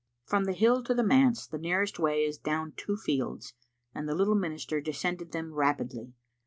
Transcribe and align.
From 0.25 0.45
the 0.45 0.53
hill 0.53 0.81
to 0.85 0.95
the 0.95 1.03
manse 1.03 1.45
the 1.45 1.59
nearest 1.59 1.99
way 1.99 2.23
is 2.23 2.39
down 2.39 2.73
two 2.75 2.97
fields, 2.97 3.53
and 3.93 4.09
the 4.09 4.15
little 4.15 4.33
minister 4.33 4.81
descended 4.81 5.31
them 5.31 5.53
rapidly. 5.53 6.15